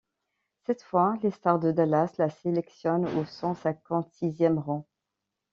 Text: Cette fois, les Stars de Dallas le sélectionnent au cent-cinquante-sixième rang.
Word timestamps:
Cette 0.65 0.81
fois, 0.81 1.15
les 1.21 1.29
Stars 1.29 1.59
de 1.59 1.71
Dallas 1.71 2.15
le 2.17 2.27
sélectionnent 2.31 3.07
au 3.19 3.23
cent-cinquante-sixième 3.23 4.57
rang. 4.57 4.87